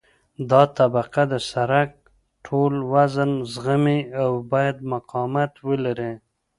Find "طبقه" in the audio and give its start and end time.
0.77-1.23